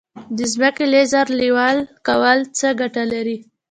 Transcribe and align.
د 0.37 0.39
ځمکې 0.53 0.85
لیزر 0.93 1.27
لیول 1.39 1.77
کول 2.07 2.39
څه 2.57 2.67
ګټه 2.79 3.03
لري؟ 3.13 3.37